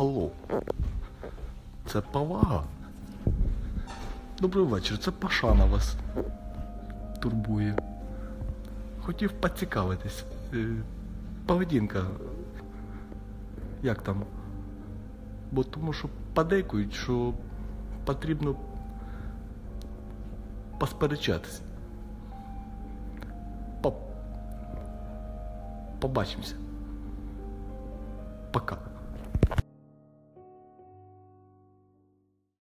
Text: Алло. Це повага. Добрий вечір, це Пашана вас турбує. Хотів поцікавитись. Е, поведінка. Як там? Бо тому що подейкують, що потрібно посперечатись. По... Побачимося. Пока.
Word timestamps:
Алло. 0.00 0.30
Це 1.86 2.00
повага. 2.00 2.64
Добрий 4.40 4.64
вечір, 4.64 4.98
це 4.98 5.10
Пашана 5.10 5.64
вас 5.64 5.96
турбує. 7.22 7.76
Хотів 9.00 9.32
поцікавитись. 9.32 10.24
Е, 10.54 10.66
поведінка. 11.46 12.04
Як 13.82 14.02
там? 14.02 14.22
Бо 15.52 15.64
тому 15.64 15.92
що 15.92 16.08
подейкують, 16.34 16.94
що 16.94 17.34
потрібно 18.04 18.54
посперечатись. 20.78 21.60
По... 23.82 23.94
Побачимося. 26.00 26.54
Пока. 28.52 28.90